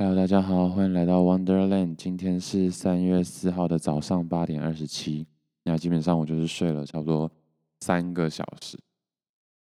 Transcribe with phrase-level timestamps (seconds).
[0.00, 1.96] Hello，大家好，欢迎来到 Wonderland。
[1.96, 5.26] 今天是三月四号的早上八点二十七。
[5.64, 7.28] 那基本上我就是睡了差不多
[7.80, 8.78] 三个小时，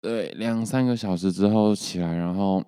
[0.00, 2.62] 对，两三个小时之后起来，然后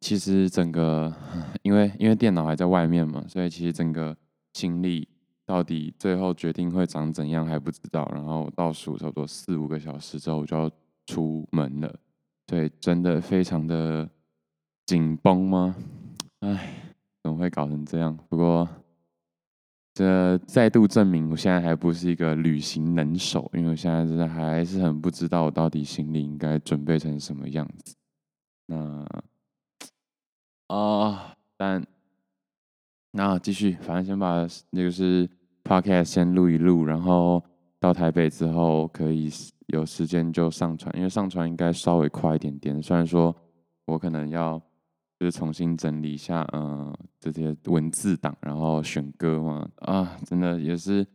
[0.00, 1.14] 其实整个
[1.62, 4.16] 因为因为电脑还在外面嘛，所以其实整个
[4.54, 5.08] 行李
[5.46, 8.10] 到底最后决定会长怎样还不知道。
[8.12, 10.68] 然后倒数差不多四五个小时之后我就要
[11.06, 12.00] 出门了，
[12.44, 14.10] 对，真的非常的
[14.86, 15.76] 紧绷吗？
[16.40, 16.82] 唉。
[17.26, 18.16] 怎么会搞成这样？
[18.28, 18.68] 不过，
[19.92, 27.96] 这再度证明我现在还不是一个旅行能手，因为我现在真的还是很不知道我到底行李应该准备成什么样子。
[28.66, 29.24] 那啊、
[30.68, 31.18] 哦，
[31.56, 31.84] 但
[33.10, 35.28] 那继续，反正先把那个是
[35.64, 37.42] podcast 先录一录，然后
[37.80, 39.28] 到台北之后可以
[39.66, 42.80] 有时间就上传，因为上传应该稍微快一点点。
[42.80, 43.34] 虽然说
[43.86, 44.62] 我可能要。
[45.18, 51.06] 就是重新整理一下，嗯、这些文字档，然后选歌嘛，啊，真的也是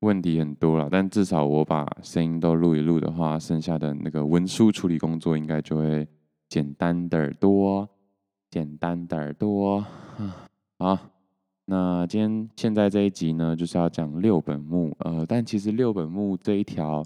[0.00, 0.88] 问题很多了。
[0.90, 6.08] 但至少我把声音都录一录的话，剩下的那个文书处理工作应该就会
[6.48, 7.88] 简单的多，
[8.50, 9.84] 简单的多。
[10.78, 10.98] 好，
[11.66, 17.04] 那今天现在这一集呢，就是要讲六本木，呃，但其实六本木这一条，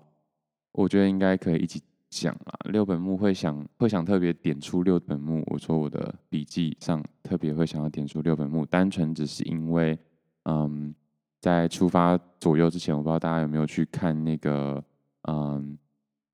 [0.72, 1.82] 我觉得应该可以一起。
[2.12, 5.42] 讲啊，六本木会想会想特别点出六本木。
[5.46, 9.98] 我说我的笔记上特别会想要点出六本木，单纯只是因为，
[10.44, 10.94] 嗯，
[11.40, 14.84] 在出发左右之前，我不知道大家有没有去看那个，
[15.22, 15.78] 嗯，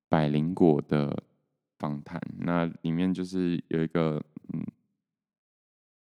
[0.08, 1.16] 百灵果的
[1.78, 2.20] 访谈。
[2.38, 4.20] 那里面就是有一个，
[4.52, 4.66] 嗯，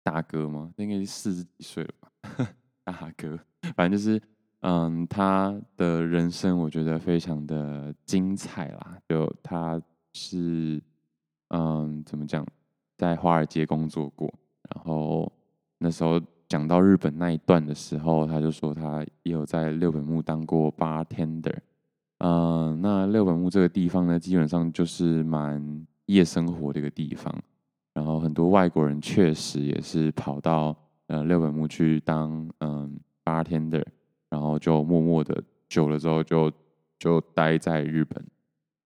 [0.02, 0.72] 大哥吗？
[0.78, 2.10] 应该四十几岁了吧，
[2.82, 3.38] 大哥，
[3.76, 4.20] 反正就是。
[4.60, 8.98] 嗯，他的人生我觉得非常的精彩啦。
[9.08, 9.80] 就他
[10.12, 10.82] 是，
[11.48, 12.46] 嗯，怎么讲，
[12.98, 14.32] 在华尔街工作过，
[14.74, 15.32] 然后
[15.78, 21.56] 那时候讲到日本那一段的时候，他就说他也有在六本木当过 bartender。
[22.18, 27.34] 嗯，那六本木这个地方呢，基本上就是蛮夜生活的一个地方，
[27.94, 30.76] 然后很多外国人确实也是跑到
[31.06, 33.82] 呃六本木去当嗯 bartender。
[34.30, 36.50] 然后就默默的久了之后就
[36.98, 38.24] 就待在日本。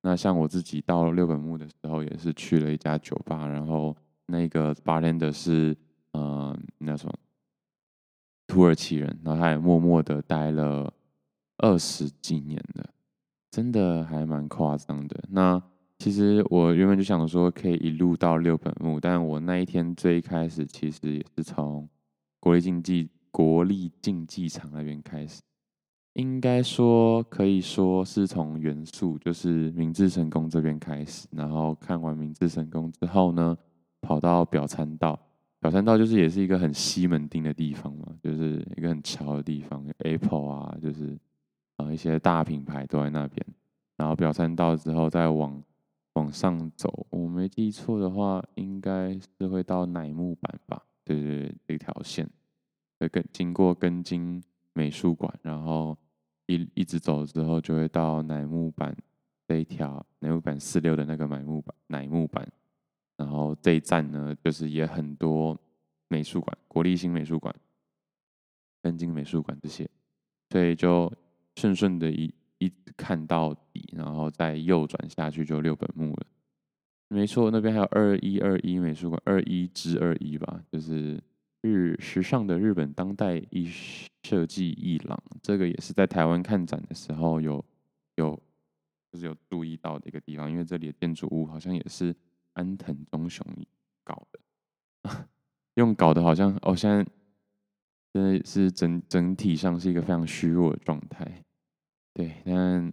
[0.03, 3.97] 那像我自己到了六本木的时候，也是去了一家酒吧，然后
[4.27, 5.77] 那个 bartender 是
[6.13, 7.11] 呃那种
[8.47, 10.93] 土耳其人，然后他也默默的待了
[11.59, 12.87] 二十几年了，
[13.51, 15.23] 真的还蛮夸张的。
[15.29, 15.63] 那
[15.99, 21.89] 其实我原本就想说可以一路到六本木，但我那一天最一开始其实也是从
[22.41, 23.09] 国立竞技。
[23.35, 25.43] 国立竞技场那边开始，
[26.13, 33.59] 应该说可以说是从元素，就是明治神宫这边开始，然后看完明治神宫之后呢，
[34.01, 35.19] 跑到表参道。
[35.59, 41.19] 表参道就是也是一个很西门町的地方嘛，就是一个很潮的地方，Apple 啊，就是
[41.79, 43.45] 啊一些大品牌都在那边。
[43.97, 45.61] 然后表参道之后再往
[46.13, 50.81] 往上走，我没记错的话，应该是会到乃木坂吧？
[51.05, 52.31] 对对对，这条线。
[53.01, 55.97] 会跟经过根津美术馆，然后
[56.47, 58.97] 一一直走之后，就会到乃木坂
[59.47, 62.47] 这一条乃木坂四六的那个乃木坂乃木坂，
[63.17, 65.59] 然后这一站呢，就是也很多
[66.09, 67.55] 美术馆，国立新美术馆、
[68.83, 69.89] 根津美术馆这些，
[70.51, 71.13] 所以就
[71.57, 76.27] 顺顺的一一看到底，然后再右转下去就六本木了。
[77.09, 81.23] 没错，那边还有二一二一美术馆，二一之二一吧，就是。
[81.67, 83.71] 日时尚的日本当代艺
[84.23, 87.65] 设计艺廊，这个也是在台湾看展的时候有
[88.17, 88.39] 有
[89.11, 92.15] 就是有注意到的一个地方，因为这里的建筑物好像也是
[92.53, 93.47] 安藤忠雄
[94.05, 95.27] 搞的，
[95.77, 97.03] 用搞的好像哦，现在
[98.13, 101.43] 真的是整整体上是一个非常虚弱的状态，
[102.13, 102.93] 对，但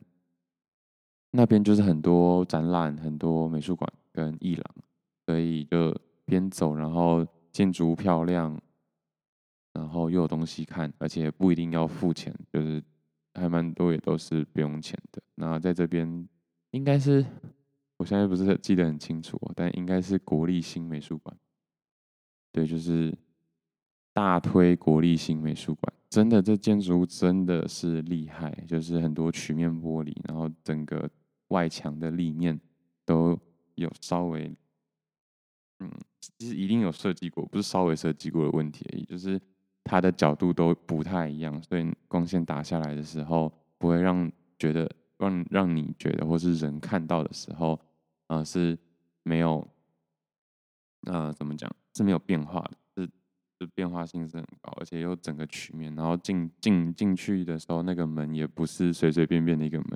[1.32, 4.76] 那边就是很多展览、很多美术馆跟艺廊，
[5.26, 5.94] 所以就
[6.24, 7.28] 边走然后。
[7.52, 8.60] 建筑漂亮，
[9.74, 12.84] 然后又有东西看，而且不一定要付钱，就是
[13.34, 15.22] 还蛮多也都是不用钱的。
[15.36, 16.28] 那在这边
[16.72, 17.26] 应该是，
[17.98, 21.38] 我现在不是记得很清楚，但应该是国立新美术馆。
[22.52, 23.18] 对，就是
[24.14, 25.94] 大推国立新美术馆。
[26.10, 31.10] 真的，这建筑物真的是厉害，就是很多曲面玻璃，然后整个
[31.48, 32.60] 外墙的立面
[33.06, 33.40] 都
[33.76, 34.54] 有稍微。
[35.80, 35.90] 嗯，
[36.38, 39.42] 其实一定有设计过，不是稍微设计过的问题而已，就是
[39.84, 47.80] 它的角度都不太一样，所以光线打下来的时候，不会让觉得让让你觉得，或是人看到的时候，
[48.28, 48.78] 啊、是
[49.24, 49.68] 没有，
[51.08, 53.10] 呃、怎么讲是没有变化的，是
[53.60, 59.88] 是变化性是很高，而且又整个曲面，然后进进进去的时候，那个门也不是随随便便的一个门。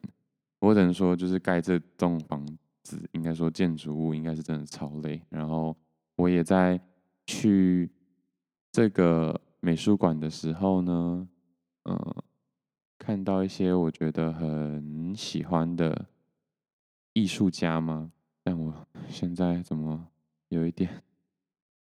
[0.59, 2.43] 我只能说，就是盖这栋房
[2.81, 5.21] 子，应该说建筑物应该是真的超累。
[5.29, 5.75] 然后
[6.15, 6.79] 我也在
[7.25, 7.91] 去
[8.71, 11.27] 这个美术馆的时候呢，
[11.83, 12.23] 嗯、呃，
[12.97, 16.07] 看到一些我觉得很喜欢的
[17.13, 18.11] 艺术家嘛，
[18.43, 20.07] 但我 现在怎么
[20.49, 21.03] 有一点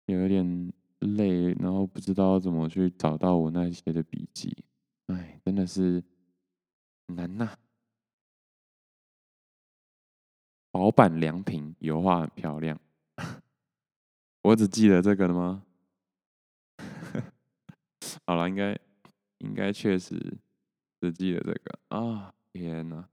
[0.08, 4.66] 有一点累，然后不知道怎么去找到我那些的笔记，
[5.08, 6.04] 哎，真的是
[7.08, 7.58] 难呐、啊。
[10.72, 12.80] 宝坂凉平油画很漂亮，
[14.48, 15.64] 我只记得这个了吗？
[18.26, 18.80] 好了，应该
[19.40, 20.38] 应该确实
[21.02, 22.34] 只记得这个啊！
[22.54, 23.06] 天哪，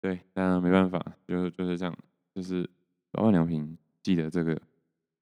[0.00, 0.98] 对，但没办法，
[1.28, 1.94] 就是就是这样，
[2.34, 2.66] 就是
[3.12, 4.58] 老板娘平记得这个。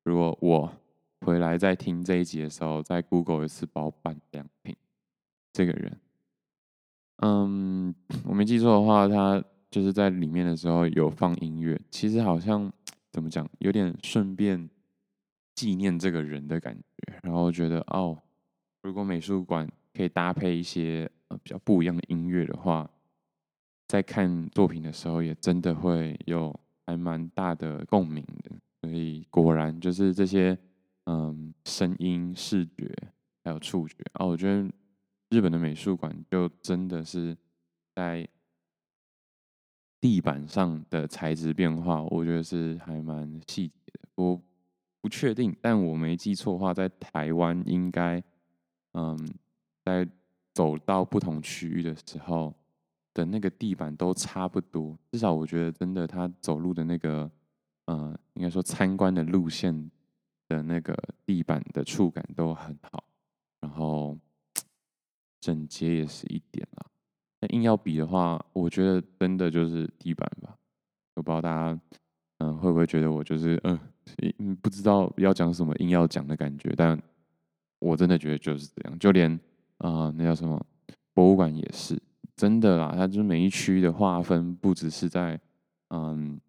[0.05, 0.73] 如果我
[1.23, 4.77] 回来再听这一集的时候，再 Google 一次宝坂凉平
[5.53, 6.01] 这个人，
[7.17, 7.93] 嗯，
[8.25, 9.43] 我没记错的话，他。
[9.71, 12.73] 就是在里面的时候有放音乐，其实好像
[13.13, 14.71] 怎么讲，有点顺便
[15.59, 17.19] 纪念这个人的感觉。
[17.25, 18.17] 然后觉得哦，
[18.83, 22.89] 如果美术馆可以搭配一些呃比较不一样的音乐的话，
[23.89, 26.55] 在看作品的时候也真的会有
[26.87, 28.53] 还蛮大的共鸣的。
[28.83, 30.57] 所以果然就是这些
[31.07, 32.95] 嗯声音、视觉
[33.43, 34.71] 还有触觉啊，我觉得
[35.31, 37.37] 日本的美术馆就真的是
[37.97, 38.29] 在。
[40.01, 44.09] 地板上的材质变化，我觉得是还蛮细节的。
[44.15, 44.41] 我
[45.09, 48.23] 确定，但我没记错的话，在台湾应该，
[48.93, 49.19] 嗯，
[49.85, 50.07] 在
[50.55, 52.55] 走到不同区域的时候
[53.15, 54.99] 的那个地板都差不多。
[55.11, 57.31] 至少我觉得，真的，他走路的那个，
[57.87, 59.91] 嗯，应该说参观的路线
[60.49, 63.05] 的那个地板的触感都很好，
[63.61, 64.17] 然后
[65.41, 66.87] 整洁也是一点啦。
[67.41, 70.57] 那硬要比的话，我觉得真的就是地板吧。
[71.15, 71.81] 我不知道大家，
[72.39, 73.79] 嗯，会不会觉得我就是，嗯，
[74.61, 76.73] 不知道要讲什么硬要讲的感觉。
[76.77, 77.01] 但
[77.79, 78.99] 我真的觉得就是这样。
[78.99, 79.33] 就连
[79.79, 80.61] 啊、那叫什么
[81.15, 82.01] 博物馆也是
[82.37, 82.93] 真的啦。
[82.97, 85.41] 它就是每一区的划分，不只是在
[85.91, 86.41] 嗯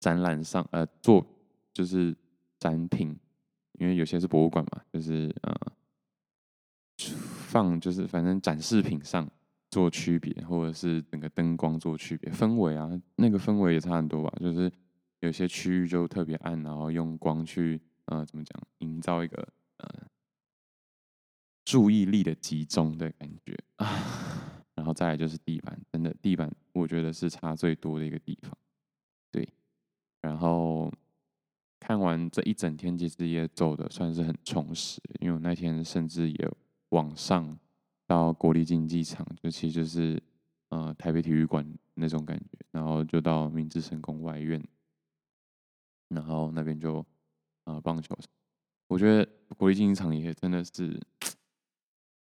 [0.00, 1.24] 展览上，呃，做
[1.72, 2.14] 就是
[2.58, 3.16] 展品，
[3.78, 5.54] 因为有些是博物馆嘛，就是呃
[6.98, 9.28] 放就是反正展示品上。
[9.70, 14.32] 做区别，或者是整个灯光做区别，氛围啊，那个氛围也差很多吧。
[14.40, 14.72] 就是
[15.20, 19.48] 有些区域就特别暗，然后用光去呃，怎么讲，营造一个
[19.78, 20.06] 呃
[21.64, 24.64] 注意力的集中的感觉啊。
[24.74, 28.56] 然后再来就是地板，真的地板，我觉得是差最多的一个地方。
[29.30, 29.48] 对，
[30.20, 30.92] 然后
[31.80, 36.50] 看完这一整天，其实也走的算是很充实，因为我那天甚至也
[36.90, 37.58] 往上。
[38.06, 40.18] 到国立竞技场，就其实就是
[40.70, 41.62] 呃台北体育馆
[41.92, 44.58] 那种感觉，然后就到明治神宫外苑，
[46.08, 46.98] 然后那边就
[47.64, 48.16] 啊、呃、棒球，
[48.86, 51.00] 我觉得国立竞技场也真的是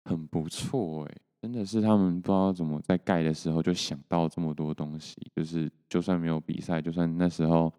[0.04, 7.74] 很不错哎，真的是他们不知道怎么在盖的时候就想到这么多东西，就是就算没有比赛，就算那时候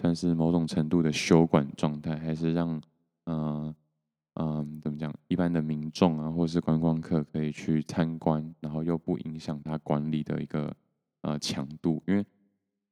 [0.00, 2.80] 算是某种程度的休馆状态，还是让
[3.24, 3.74] 嗯。
[4.38, 5.10] 嗯，怎么讲？
[5.28, 10.70] 一般的民众啊，或是观光客可以去参观，然后又不影响他管理的一个
[11.22, 12.02] 呃强度。
[12.06, 12.22] 因为，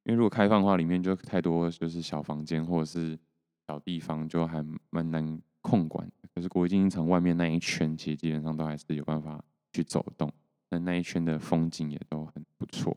[0.04, 3.18] 因为如果开放的话，里面就太多就是小房间或者是
[3.66, 6.11] 小地方，就还蛮难控管。
[6.34, 9.42] 可是国际竞技场外面那一圈，其实基本上都还是有办法
[9.73, 10.32] 去走动。
[10.70, 12.96] 那那一圈的风景也都很不错，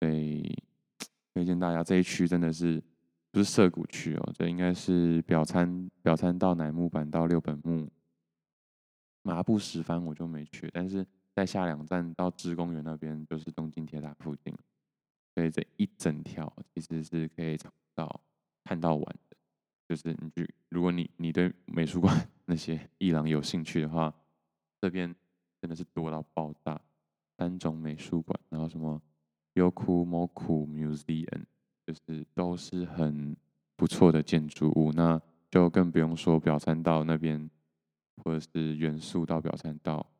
[0.00, 0.56] 所以
[1.32, 2.82] 推荐大家这一区真的是。
[3.30, 7.90] 不是涩谷区哦，这应该是表参表参道乃木坂到六本木，
[9.22, 11.04] 麻布十番我就没去，但是
[11.34, 14.54] 在下两站到芝公园那边就是东京铁塔附近，
[15.34, 17.58] 所以这一整条其实是可以
[17.94, 18.20] 到
[18.64, 19.36] 看到完的。
[19.88, 24.14] 就是你去，如果你你对美术馆那些艺廊有兴趣的话，
[24.80, 25.14] 这边
[25.60, 26.80] 真的是多到爆炸，
[27.36, 29.00] 三种美术馆，然后什么
[29.54, 31.44] Yokumoku Museum。
[31.86, 33.36] 就是都是很
[33.76, 37.50] 不错的建筑物，那就更不用说表参道那边，
[38.24, 40.10] 或者是原宿到表参道，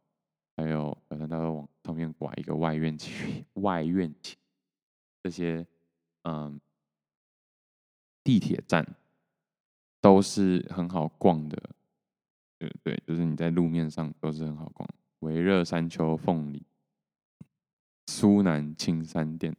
[0.59, 4.37] 还有表参道往上面拐一个外院区， 外院区
[5.25, 5.67] 这些，
[6.25, 6.61] 嗯，
[8.23, 8.87] 地铁站
[10.03, 11.71] 都是很好逛的，
[12.59, 14.87] 对对，就是你在路面上都是很好逛，
[15.21, 16.63] 微热山丘、凤梨、
[18.07, 19.57] 苏南青山店。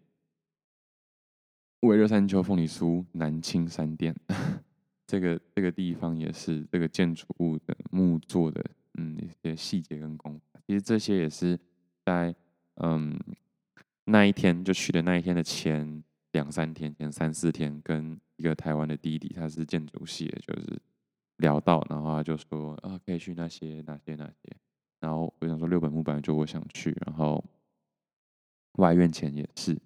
[1.79, 4.15] 微热山丘、凤梨酥、南青山店，
[5.07, 10.39] 这个这个地方也是这个建筑物的木做的，嗯，一些细节跟工。
[10.67, 11.59] 其实这些也是
[12.03, 12.35] 在
[12.75, 13.19] 嗯
[14.05, 20.79] 那一天就去的那一天的前两三天，前三四天，跟一个台湾的弟弟，他是建筑系的，就是
[21.37, 24.55] 聊到，然后他就说啊，可以去那些哪些哪些。
[24.99, 27.43] 然后我想说六本木本来就我想去，然后
[28.73, 29.77] 外院前也是。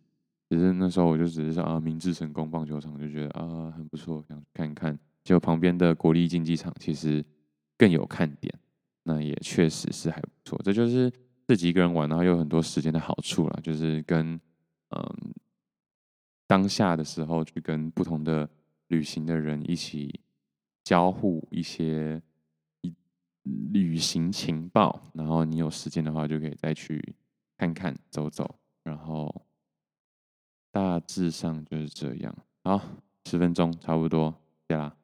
[0.49, 4.97] 只是那时候我就只是说啊，明治神宫棒球场就觉得啊很不错，想去看看。
[5.23, 7.23] 结果旁边的国立竞技场其实
[7.77, 8.51] 更有看点，
[9.03, 10.59] 那也确实是还不错。
[10.63, 11.11] 这就是
[11.49, 14.39] 自己一个人玩，然后有很多时间的好处啦，就是跟
[14.89, 15.33] 嗯
[16.45, 18.47] 当下的时候去跟不同的
[18.89, 20.19] 旅行的人一起
[20.83, 22.21] 交互一些
[23.71, 27.15] 旅行情报，然后你有时间的话就可以再去
[27.57, 29.43] 看看走走，然后。
[30.71, 32.35] 大致上就是这样。
[32.63, 32.79] 好，
[33.25, 34.35] 十分钟差不多，
[34.67, 34.95] 谢啦。